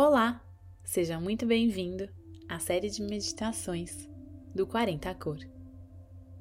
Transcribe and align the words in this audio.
Olá! 0.00 0.40
Seja 0.84 1.18
muito 1.18 1.44
bem-vindo 1.44 2.08
à 2.48 2.60
série 2.60 2.88
de 2.88 3.02
meditações 3.02 4.08
do 4.54 4.64
40 4.64 5.12
Cor. 5.16 5.38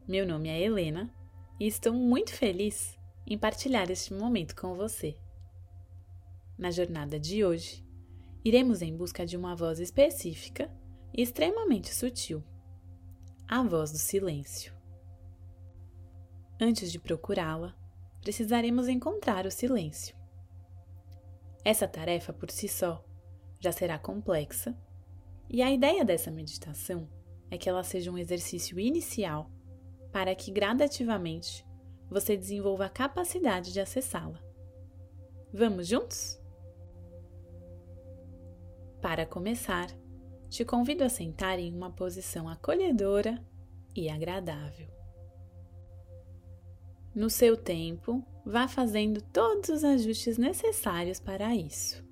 Meu 0.07 0.27
nome 0.27 0.47
é 0.47 0.61
Helena 0.61 1.11
e 1.59 1.65
estou 1.65 1.91
muito 1.91 2.35
feliz 2.35 2.96
em 3.25 3.35
partilhar 3.35 3.89
este 3.89 4.13
momento 4.13 4.55
com 4.55 4.75
você. 4.75 5.17
Na 6.55 6.70
jornada 6.70 7.20
de 7.20 7.43
hoje, 7.43 7.84
iremos 8.45 8.84
em 8.84 8.95
busca 8.95 9.25
de 9.25 9.35
uma 9.35 9.55
voz 9.55 9.80
específica 9.80 10.70
e 11.12 11.23
extremamente 11.23 11.91
sutil 11.91 12.44
a 13.48 13.63
voz 13.63 13.91
do 13.91 13.98
silêncio. 13.98 14.71
Antes 16.62 16.91
de 16.91 16.99
procurá-la, 16.99 17.76
precisaremos 18.21 18.88
encontrar 18.88 19.48
o 19.48 19.52
silêncio. 19.52 20.16
Essa 21.66 21.88
tarefa 21.88 22.31
por 22.31 22.52
si 22.52 22.67
só 22.67 23.03
já 23.59 23.71
será 23.71 23.97
complexa, 23.97 24.77
e 25.49 25.61
a 25.61 25.71
ideia 25.71 26.03
dessa 26.03 26.29
meditação 26.29 27.07
é 27.49 27.57
que 27.57 27.70
ela 27.70 27.84
seja 27.84 28.11
um 28.11 28.17
exercício 28.17 28.79
inicial 28.79 29.49
para 30.11 30.35
que 30.35 30.52
gradativamente 30.52 31.65
você 32.09 32.35
desenvolva 32.35 32.85
a 32.85 32.89
capacidade 32.89 33.71
de 33.71 33.79
acessá-la. 33.79 34.41
Vamos 35.53 35.88
juntos? 35.88 36.41
Para 39.01 39.25
começar, 39.25 39.87
te 40.49 40.65
convido 40.65 41.03
a 41.03 41.09
sentar 41.09 41.59
em 41.59 41.73
uma 41.73 41.91
posição 41.91 42.49
acolhedora 42.49 43.43
e 43.95 44.09
agradável. 44.09 44.87
No 47.13 47.29
seu 47.29 47.57
tempo, 47.57 48.23
vá 48.45 48.67
fazendo 48.67 49.21
todos 49.21 49.70
os 49.70 49.84
ajustes 49.84 50.37
necessários 50.37 51.20
para 51.20 51.55
isso. 51.55 52.07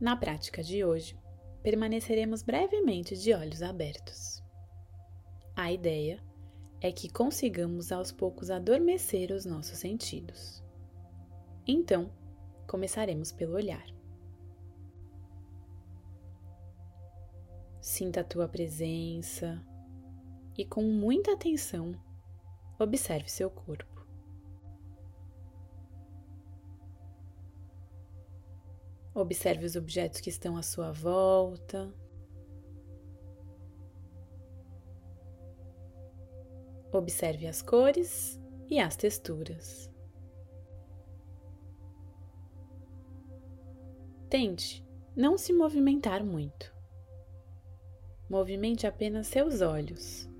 Na 0.00 0.16
prática 0.16 0.62
de 0.62 0.84
hoje, 0.84 1.18
permaneceremos 1.62 2.42
brevemente 2.42 3.16
de 3.16 3.34
olhos 3.34 3.62
abertos. 3.62 4.40
A 5.56 5.72
ideia 5.72 6.22
é 6.80 6.92
que 6.92 7.12
consigamos 7.12 7.90
aos 7.90 8.12
poucos 8.12 8.48
adormecer 8.48 9.32
os 9.32 9.44
nossos 9.44 9.78
sentidos. 9.78 10.62
Então, 11.66 12.12
começaremos 12.68 13.32
pelo 13.32 13.54
olhar. 13.54 13.84
Sinta 17.80 18.20
a 18.20 18.24
tua 18.24 18.48
presença 18.48 19.60
e, 20.56 20.64
com 20.64 20.82
muita 20.82 21.32
atenção, 21.32 21.92
observe 22.78 23.28
seu 23.28 23.50
corpo. 23.50 23.97
Observe 29.18 29.66
os 29.66 29.74
objetos 29.74 30.20
que 30.20 30.30
estão 30.30 30.56
à 30.56 30.62
sua 30.62 30.92
volta. 30.92 31.92
Observe 36.92 37.48
as 37.48 37.60
cores 37.60 38.40
e 38.70 38.78
as 38.78 38.94
texturas. 38.94 39.92
Tente 44.30 44.86
não 45.16 45.36
se 45.36 45.52
movimentar 45.52 46.24
muito. 46.24 46.72
Movimente 48.30 48.86
apenas 48.86 49.26
seus 49.26 49.60
olhos. 49.60 50.30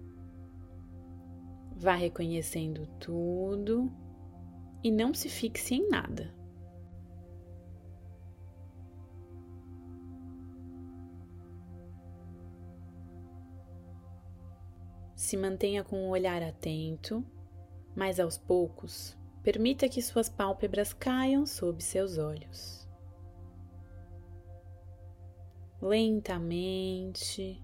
Vá 1.74 1.96
reconhecendo 1.96 2.86
tudo 3.00 3.90
e 4.84 4.90
não 4.92 5.12
se 5.12 5.28
fixe 5.28 5.74
em 5.74 5.88
nada. 5.88 6.37
Se 15.18 15.36
mantenha 15.36 15.82
com 15.82 16.06
o 16.06 16.10
olhar 16.10 16.40
atento, 16.44 17.26
mas 17.92 18.20
aos 18.20 18.38
poucos, 18.38 19.18
permita 19.42 19.88
que 19.88 20.00
suas 20.00 20.28
pálpebras 20.28 20.92
caiam 20.92 21.44
sob 21.44 21.82
seus 21.82 22.18
olhos. 22.18 22.88
Lentamente, 25.82 27.60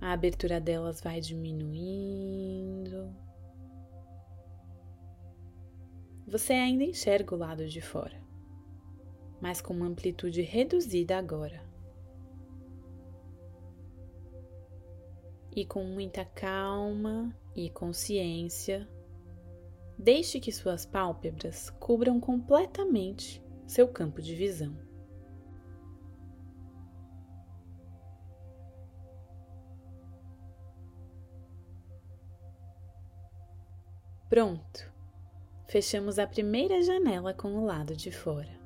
a 0.00 0.12
abertura 0.12 0.60
delas 0.60 1.00
vai 1.00 1.20
diminuindo. 1.20 3.12
Você 6.28 6.52
ainda 6.52 6.84
enxerga 6.84 7.34
o 7.34 7.38
lado 7.38 7.66
de 7.66 7.80
fora, 7.80 8.22
mas 9.40 9.60
com 9.60 9.74
uma 9.74 9.86
amplitude 9.86 10.42
reduzida 10.42 11.18
agora. 11.18 11.67
E 15.58 15.64
com 15.64 15.82
muita 15.82 16.24
calma 16.24 17.36
e 17.52 17.68
consciência, 17.68 18.88
deixe 19.98 20.38
que 20.38 20.52
suas 20.52 20.86
pálpebras 20.86 21.68
cubram 21.80 22.20
completamente 22.20 23.44
seu 23.66 23.88
campo 23.88 24.22
de 24.22 24.36
visão. 24.36 24.76
Pronto! 34.28 34.88
Fechamos 35.66 36.20
a 36.20 36.26
primeira 36.28 36.80
janela 36.82 37.34
com 37.34 37.56
o 37.56 37.64
lado 37.64 37.96
de 37.96 38.12
fora. 38.12 38.56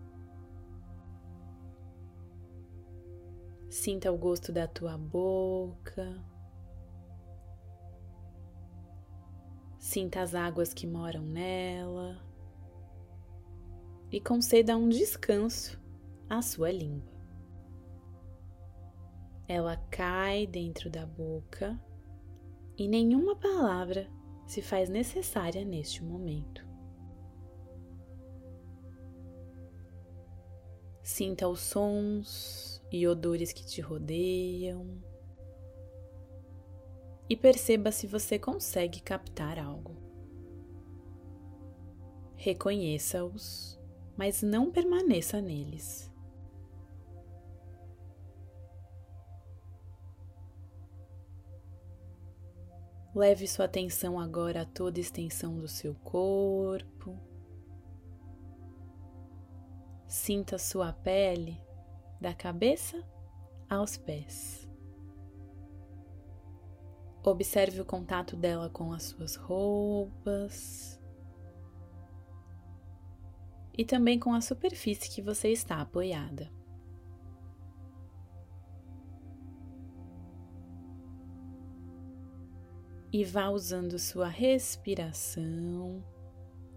Sinta 3.70 4.12
o 4.12 4.18
gosto 4.18 4.52
da 4.52 4.68
tua 4.68 4.98
boca 4.98 6.31
Sinta 9.92 10.22
as 10.22 10.34
águas 10.34 10.72
que 10.72 10.86
moram 10.86 11.20
nela 11.20 12.18
e 14.10 14.18
conceda 14.18 14.74
um 14.74 14.88
descanso 14.88 15.78
à 16.30 16.40
sua 16.40 16.72
língua. 16.72 17.12
Ela 19.46 19.76
cai 19.90 20.46
dentro 20.46 20.88
da 20.88 21.04
boca 21.04 21.78
e 22.74 22.88
nenhuma 22.88 23.36
palavra 23.36 24.10
se 24.46 24.62
faz 24.62 24.88
necessária 24.88 25.62
neste 25.62 26.02
momento. 26.02 26.66
Sinta 31.02 31.46
os 31.46 31.60
sons 31.60 32.82
e 32.90 33.06
odores 33.06 33.52
que 33.52 33.66
te 33.66 33.82
rodeiam 33.82 35.02
e 37.28 37.36
perceba 37.36 37.90
se 37.90 38.06
você 38.06 38.38
consegue 38.38 39.00
captar 39.00 39.58
algo. 39.58 39.96
Reconheça-os, 42.36 43.78
mas 44.16 44.42
não 44.42 44.70
permaneça 44.70 45.40
neles. 45.40 46.12
Leve 53.14 53.46
sua 53.46 53.66
atenção 53.66 54.18
agora 54.18 54.62
a 54.62 54.64
toda 54.64 54.98
a 54.98 55.02
extensão 55.02 55.58
do 55.58 55.68
seu 55.68 55.94
corpo. 55.96 57.18
Sinta 60.06 60.58
sua 60.58 60.92
pele 60.94 61.60
da 62.18 62.32
cabeça 62.32 63.06
aos 63.68 63.98
pés. 63.98 64.61
Observe 67.24 67.80
o 67.80 67.84
contato 67.84 68.34
dela 68.34 68.68
com 68.68 68.92
as 68.92 69.04
suas 69.04 69.36
roupas 69.36 71.00
e 73.78 73.84
também 73.84 74.18
com 74.18 74.34
a 74.34 74.40
superfície 74.40 75.08
que 75.08 75.22
você 75.22 75.48
está 75.48 75.80
apoiada. 75.80 76.50
E 83.12 83.24
vá 83.24 83.50
usando 83.50 84.00
sua 84.00 84.26
respiração 84.26 86.02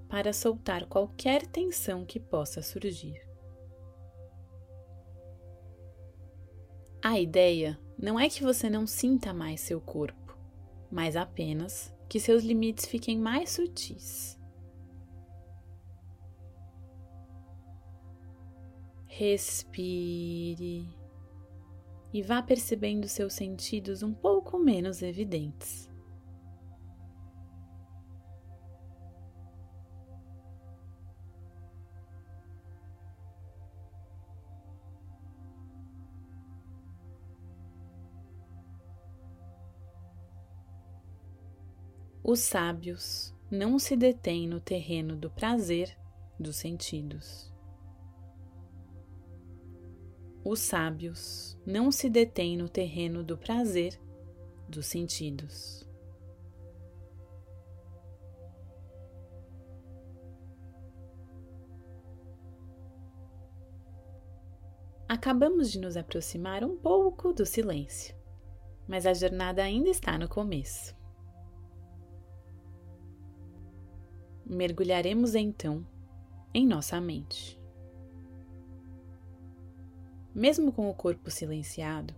para 0.07 0.31
soltar 0.31 0.86
qualquer 0.86 1.48
tensão 1.48 2.06
que 2.06 2.19
possa 2.19 2.62
surgir. 2.62 3.19
A 7.03 7.19
ideia 7.19 7.80
não 7.98 8.19
é 8.19 8.30
que 8.30 8.44
você 8.44 8.69
não 8.69 8.86
sinta 8.86 9.33
mais 9.33 9.62
seu 9.62 9.81
corpo 9.81 10.25
mas 10.95 11.18
apenas 11.18 11.94
que 12.07 12.21
seus 12.21 12.42
limites 12.42 12.86
fiquem 12.86 13.19
mais 13.19 13.50
sutis. 13.50 14.39
Respire 19.06 20.88
e 22.13 22.21
vá 22.21 22.42
percebendo 22.42 23.09
seus 23.09 23.33
sentidos 23.33 24.03
um 24.03 24.13
pouco 24.13 24.57
menos 24.57 25.01
evidentes. 25.01 25.89
Os 42.27 42.39
sábios 42.39 43.31
não 43.51 43.77
se 43.77 43.95
detêm 43.95 44.48
no 44.48 44.60
terreno 44.60 45.16
do 45.16 45.30
prazer 45.30 45.95
dos 46.39 46.56
sentidos. 46.56 47.54
Os 50.44 50.60
sábios 50.60 51.56
não 51.63 51.92
se 51.92 52.10
detêm 52.10 52.57
no 52.57 52.68
terreno 52.68 53.24
do 53.24 53.38
prazer 53.38 54.01
dos 54.68 54.88
sentidos. 54.88 55.88
Acabamos 65.07 65.72
de 65.72 65.80
nos 65.80 65.95
aproximar 65.95 66.63
um 66.63 66.75
pouco 66.75 67.31
do 67.31 67.45
silêncio, 67.45 68.16
mas 68.88 69.06
a 69.06 69.13
jornada 69.13 69.62
ainda 69.62 69.89
está 69.89 70.18
no 70.18 70.27
começo. 70.27 71.04
Mergulharemos 74.55 75.35
então 75.35 75.85
em 76.53 76.65
nossa 76.65 77.01
mente. 77.01 77.59
Mesmo 80.33 80.71
com 80.71 80.89
o 80.89 80.93
corpo 80.93 81.29
silenciado, 81.29 82.15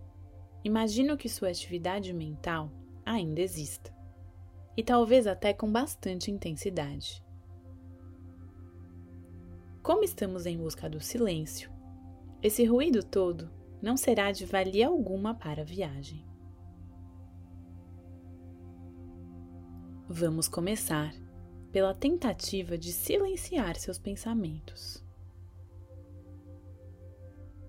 imagino 0.62 1.16
que 1.16 1.28
sua 1.28 1.48
atividade 1.48 2.12
mental 2.12 2.70
ainda 3.04 3.40
exista, 3.40 3.92
e 4.76 4.84
talvez 4.84 5.26
até 5.26 5.52
com 5.52 5.68
bastante 5.72 6.30
intensidade. 6.30 7.20
Como 9.82 10.04
estamos 10.04 10.46
em 10.46 10.58
busca 10.58 10.88
do 10.88 11.00
silêncio, 11.00 11.72
esse 12.40 12.64
ruído 12.64 13.02
todo 13.02 13.50
não 13.82 13.96
será 13.96 14.30
de 14.30 14.46
valia 14.46 14.86
alguma 14.86 15.34
para 15.34 15.62
a 15.62 15.64
viagem. 15.64 16.24
Vamos 20.08 20.46
começar 20.46 21.12
pela 21.70 21.94
tentativa 21.94 22.78
de 22.78 22.92
silenciar 22.92 23.76
seus 23.76 23.98
pensamentos. 23.98 25.04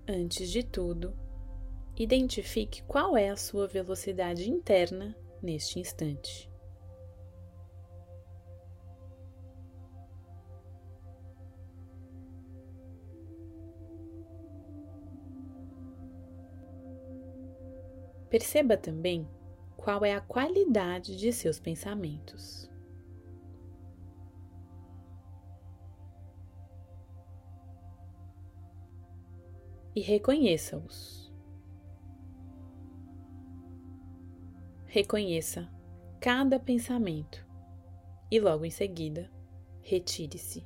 Antes 0.08 0.50
de 0.50 0.62
tudo, 0.62 1.16
identifique 1.96 2.82
qual 2.82 3.16
é 3.16 3.28
a 3.28 3.36
sua 3.36 3.66
velocidade 3.66 4.50
interna 4.50 5.16
neste 5.42 5.78
instante. 5.78 6.50
Perceba 18.30 18.76
também 18.76 19.28
qual 19.76 20.04
é 20.04 20.14
a 20.14 20.20
qualidade 20.20 21.16
de 21.16 21.32
seus 21.32 21.58
pensamentos. 21.58 22.70
E 29.94 30.00
reconheça-os. 30.00 31.32
Reconheça 34.86 35.68
cada 36.20 36.58
pensamento 36.60 37.46
e 38.30 38.38
logo 38.38 38.64
em 38.64 38.70
seguida, 38.70 39.30
retire-se. 39.82 40.64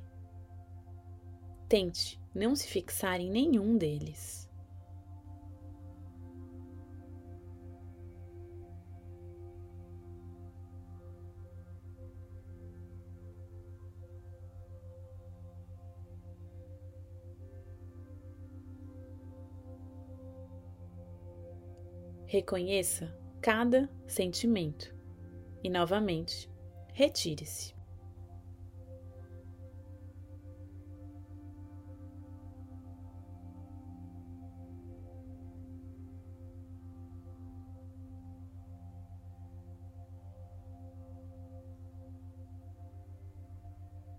Tente 1.67 2.21
não 2.33 2.55
se 2.55 2.67
fixar 2.67 3.19
em 3.19 3.29
nenhum 3.29 3.77
deles. 3.77 4.44
Reconheça 22.35 23.17
cada 23.39 23.89
sentimento 24.05 24.93
e, 25.63 25.69
novamente, 25.69 26.51
retire-se. 26.91 27.73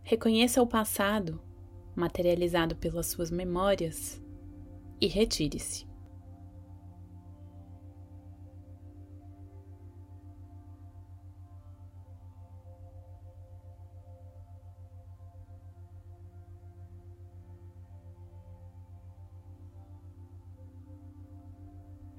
Reconheça 0.02 0.62
o 0.62 0.66
passado, 0.66 1.38
materializado 1.94 2.76
pelas 2.76 3.08
suas 3.08 3.30
memórias, 3.30 4.18
e 4.98 5.06
retire-se. 5.06 5.86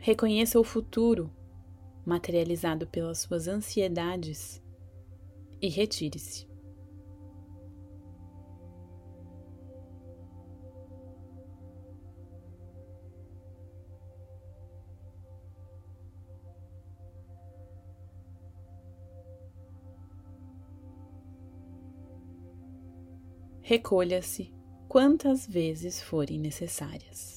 Reconheça 0.07 0.57
o 0.57 0.63
futuro, 0.63 1.29
materializado 2.05 2.87
pelas 2.87 3.17
suas 3.17 3.45
ansiedades, 3.45 4.63
e 5.61 5.67
retire-se. 5.67 6.47
Recolha-se 23.59 24.55
quantas 24.87 25.45
vezes 25.45 26.01
forem 26.01 26.39
necessárias. 26.39 27.36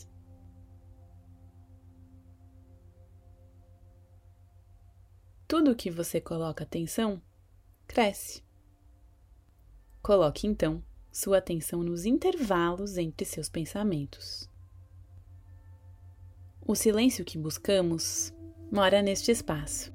Tudo 5.51 5.75
que 5.75 5.91
você 5.91 6.21
coloca 6.21 6.63
atenção 6.63 7.21
cresce. 7.89 8.41
Coloque 10.01 10.47
então 10.47 10.81
sua 11.11 11.39
atenção 11.39 11.83
nos 11.83 12.05
intervalos 12.07 12.97
entre 12.97 13.27
seus 13.27 13.49
pensamentos. 13.49 14.49
O 16.65 16.77
silêncio 16.77 17.25
que 17.25 17.37
buscamos 17.37 18.33
mora 18.71 19.03
neste 19.03 19.33
espaço. 19.33 19.93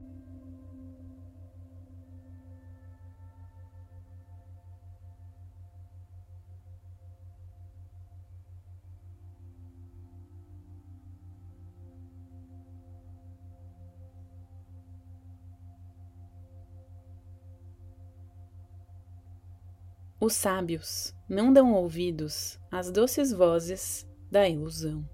Os 20.26 20.34
sábios 20.34 21.14
não 21.30 21.54
dão 21.54 21.72
ouvidos 21.72 22.60
às 22.72 22.90
doces 22.90 23.32
vozes 23.32 24.08
da 24.32 24.50
ilusão. 24.50 25.08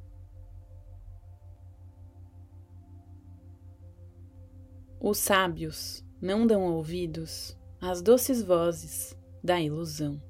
Os 5.02 5.18
sábios 5.18 6.02
não 6.22 6.48
dão 6.48 6.64
ouvidos 6.64 7.60
às 7.82 8.02
doces 8.02 8.42
vozes 8.42 9.14
da 9.44 9.60
ilusão. 9.60 10.24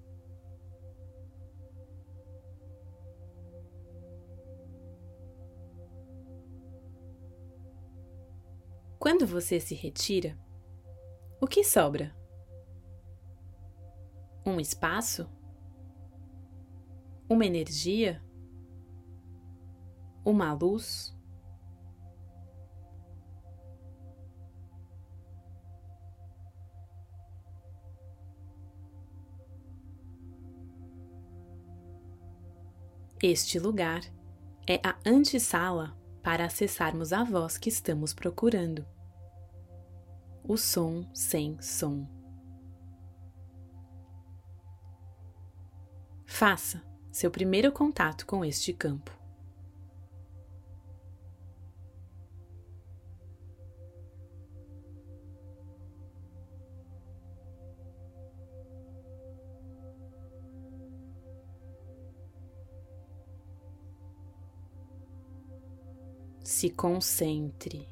Quando 8.97 9.27
você 9.27 9.59
se 9.59 9.75
retira, 9.75 10.35
o 11.39 11.45
que 11.45 11.63
sobra? 11.63 12.19
Um 14.45 14.59
espaço, 14.59 15.29
uma 17.29 17.45
energia, 17.45 18.21
uma 20.25 20.53
luz. 20.53 21.15
Este 33.23 33.59
lugar 33.59 34.01
é 34.67 34.81
a 34.83 34.97
antessala 35.05 35.95
para 36.23 36.45
acessarmos 36.45 37.13
a 37.13 37.23
voz 37.23 37.55
que 37.55 37.69
estamos 37.69 38.13
procurando. 38.13 38.85
O 40.43 40.57
som 40.57 41.07
sem 41.13 41.61
som. 41.61 42.20
Faça 46.41 46.81
seu 47.11 47.29
primeiro 47.29 47.71
contato 47.71 48.25
com 48.25 48.43
este 48.43 48.73
campo. 48.73 49.15
Se 66.43 66.71
concentre. 66.71 67.87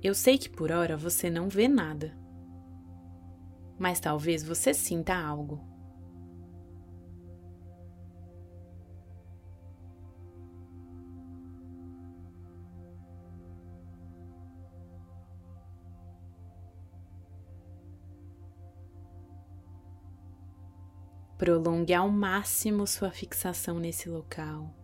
Eu 0.00 0.14
sei 0.14 0.38
que 0.38 0.48
por 0.48 0.70
hora 0.70 0.96
você 0.96 1.28
não 1.28 1.48
vê 1.48 1.66
nada, 1.66 2.16
mas 3.78 4.00
talvez 4.00 4.42
você 4.42 4.72
sinta 4.74 5.14
algo. 5.14 5.60
Prolongue 21.38 21.92
ao 21.92 22.08
máximo 22.08 22.86
sua 22.86 23.10
fixação 23.10 23.78
nesse 23.78 24.08
local 24.08 24.74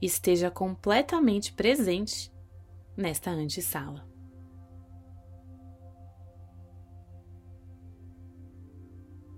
esteja 0.00 0.50
completamente 0.50 1.52
presente 1.52 2.32
nesta 2.96 3.30
antessala. 3.30 4.09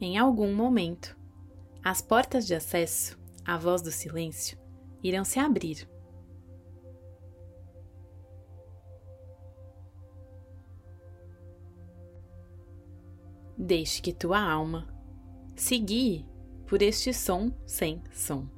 Em 0.04 0.18
algum 0.18 0.52
momento, 0.52 1.16
as 1.80 2.02
portas 2.02 2.44
de 2.44 2.56
acesso 2.56 3.16
à 3.44 3.56
voz 3.56 3.80
do 3.82 3.92
silêncio 3.92 4.58
irão 5.00 5.24
se 5.24 5.38
abrir. 5.38 5.88
Deixe 13.56 14.02
que 14.02 14.12
tua 14.12 14.40
alma 14.40 14.92
guie 15.84 16.28
por 16.66 16.82
este 16.82 17.14
som 17.14 17.52
sem 17.64 18.02
som. 18.12 18.48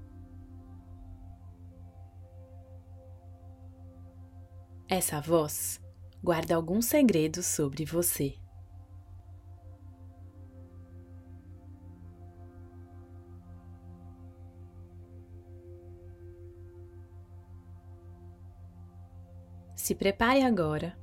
Essa 4.88 5.20
voz 5.20 5.78
guarda 6.22 6.56
alguns 6.56 6.86
segredos 6.86 7.44
sobre 7.44 7.84
você. 7.84 8.42
Se 19.84 19.94
prepare 19.94 20.40
agora 20.40 20.98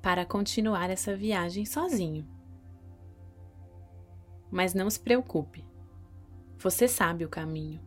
para 0.00 0.24
continuar 0.24 0.88
essa 0.88 1.14
viagem 1.14 1.66
sozinho. 1.66 2.26
Mas 4.50 4.72
não 4.72 4.88
se 4.88 4.98
preocupe, 4.98 5.62
você 6.56 6.88
sabe 6.88 7.26
o 7.26 7.28
caminho. 7.28 7.82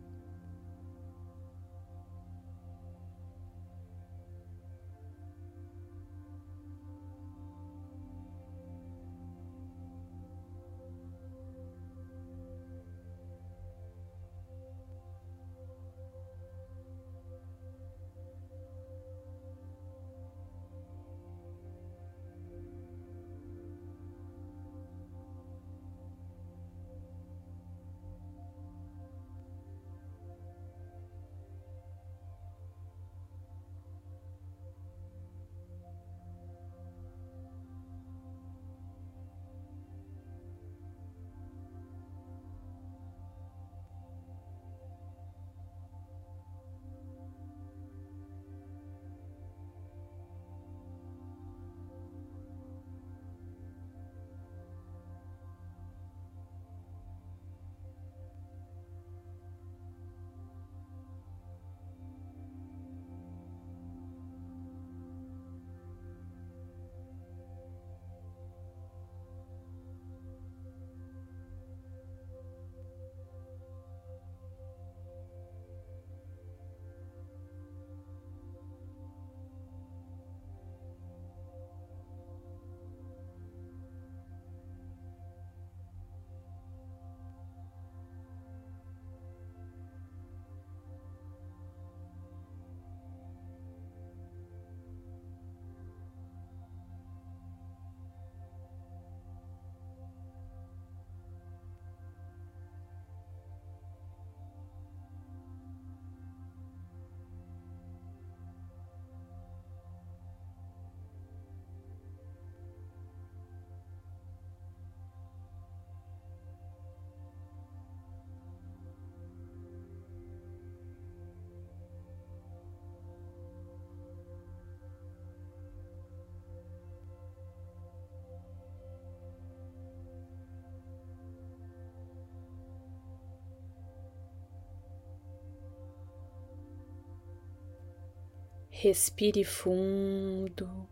Respire 138.80 139.42
fundo. 139.42 140.88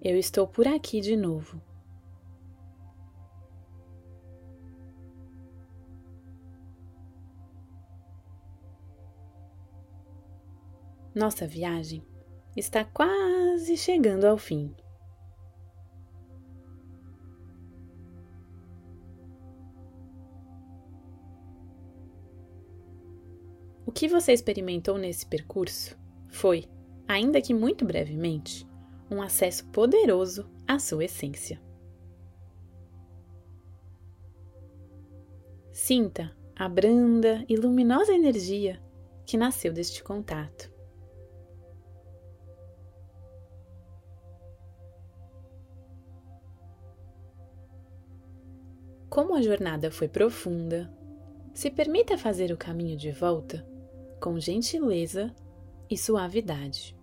Eu 0.00 0.16
estou 0.16 0.48
por 0.48 0.66
aqui 0.66 0.98
de 0.98 1.14
novo. 1.14 1.60
Nossa 11.14 11.46
viagem 11.46 12.02
está 12.56 12.82
quase 12.82 13.76
chegando 13.76 14.24
ao 14.24 14.38
fim. 14.38 14.74
Que 23.96 24.06
você 24.06 24.34
experimentou 24.34 24.98
nesse 24.98 25.24
percurso 25.24 25.98
foi, 26.28 26.66
ainda 27.08 27.40
que 27.40 27.54
muito 27.54 27.82
brevemente, 27.82 28.68
um 29.10 29.22
acesso 29.22 29.66
poderoso 29.68 30.46
à 30.68 30.78
sua 30.78 31.06
essência. 31.06 31.58
Sinta 35.72 36.36
a 36.54 36.68
branda 36.68 37.42
e 37.48 37.56
luminosa 37.56 38.12
energia 38.12 38.78
que 39.24 39.38
nasceu 39.38 39.72
deste 39.72 40.04
contato. 40.04 40.70
Como 49.08 49.34
a 49.34 49.40
jornada 49.40 49.90
foi 49.90 50.06
profunda, 50.06 50.92
se 51.54 51.70
permita 51.70 52.18
fazer 52.18 52.52
o 52.52 52.58
caminho 52.58 52.98
de 52.98 53.10
volta 53.10 53.66
com 54.20 54.38
gentileza 54.38 55.34
e 55.88 55.96
suavidade. 55.96 56.96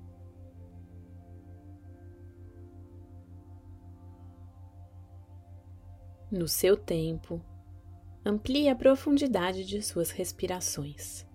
No 6.31 6.47
seu 6.47 6.75
tempo, 6.75 7.39
amplie 8.25 8.67
a 8.67 8.75
profundidade 8.75 9.63
de 9.63 9.81
suas 9.81 10.09
respirações 10.09 11.27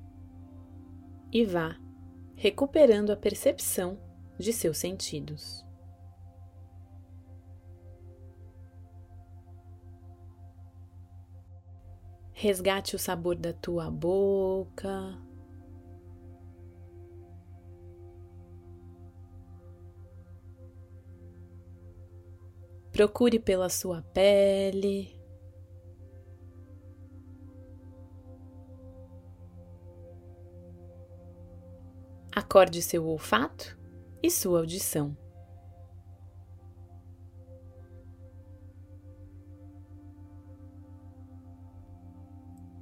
e 1.32 1.44
vá 1.44 1.76
recuperando 2.34 3.10
a 3.10 3.16
percepção 3.16 3.98
de 4.38 4.52
seus 4.52 4.78
sentidos. 4.78 5.64
Resgate 12.32 12.94
o 12.94 12.98
sabor 12.98 13.34
da 13.34 13.52
tua 13.52 13.90
boca. 13.90 15.18
Procure 22.98 23.38
pela 23.38 23.68
sua 23.68 24.02
pele. 24.12 25.16
Acorde 32.34 32.82
seu 32.82 33.06
olfato 33.06 33.78
e 34.20 34.28
sua 34.28 34.58
audição. 34.58 35.16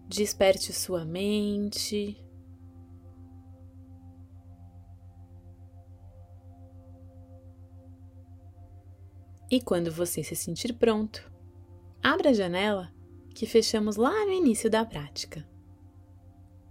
Desperte 0.08 0.72
sua 0.72 1.04
mente. 1.04 2.25
E 9.50 9.60
quando 9.60 9.92
você 9.92 10.24
se 10.24 10.34
sentir 10.34 10.72
pronto, 10.72 11.30
abra 12.02 12.30
a 12.30 12.32
janela 12.32 12.92
que 13.34 13.46
fechamos 13.46 13.96
lá 13.96 14.24
no 14.24 14.32
início 14.32 14.68
da 14.68 14.84
prática. 14.84 15.46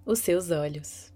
Os 0.05 0.19
seus 0.19 0.51
olhos. 0.51 1.14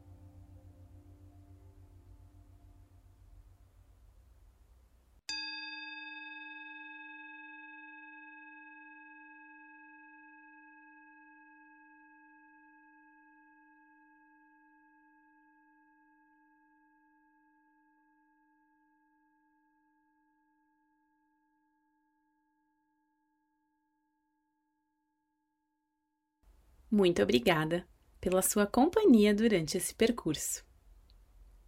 Muito 26.91 27.21
obrigada 27.21 27.87
pela 28.19 28.41
sua 28.41 28.65
companhia 28.65 29.33
durante 29.33 29.77
esse 29.77 29.93
percurso. 29.93 30.65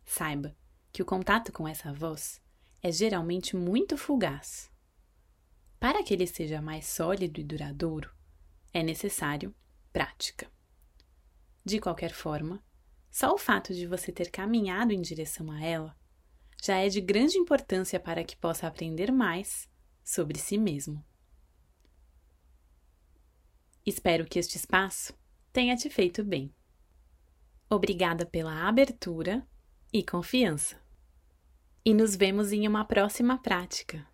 Saiba 0.03 0.55
que 0.91 1.01
o 1.01 1.05
contato 1.05 1.51
com 1.51 1.67
essa 1.67 1.93
voz 1.93 2.41
é 2.81 2.91
geralmente 2.91 3.55
muito 3.55 3.97
fugaz. 3.97 4.71
Para 5.79 6.03
que 6.03 6.13
ele 6.13 6.25
seja 6.25 6.61
mais 6.61 6.87
sólido 6.87 7.39
e 7.39 7.43
duradouro, 7.43 8.09
é 8.73 8.81
necessário 8.81 9.53
prática. 9.93 10.51
De 11.63 11.79
qualquer 11.79 12.11
forma, 12.11 12.63
só 13.09 13.33
o 13.33 13.37
fato 13.37 13.73
de 13.73 13.85
você 13.85 14.11
ter 14.11 14.31
caminhado 14.31 14.91
em 14.91 15.01
direção 15.01 15.51
a 15.51 15.63
ela 15.63 15.95
já 16.63 16.77
é 16.77 16.89
de 16.89 17.01
grande 17.01 17.37
importância 17.37 17.99
para 17.99 18.23
que 18.23 18.35
possa 18.35 18.67
aprender 18.67 19.11
mais 19.11 19.67
sobre 20.03 20.37
si 20.37 20.57
mesmo. 20.57 21.03
Espero 23.85 24.25
que 24.25 24.37
este 24.37 24.57
espaço 24.57 25.13
tenha 25.51 25.75
te 25.75 25.89
feito 25.89 26.23
bem. 26.23 26.53
Obrigada 27.69 28.25
pela 28.25 28.67
abertura 28.67 29.47
e 29.91 30.03
confiança. 30.03 30.79
E 31.83 31.93
nos 31.93 32.15
vemos 32.15 32.51
em 32.51 32.67
uma 32.67 32.85
próxima 32.85 33.41
prática. 33.41 34.05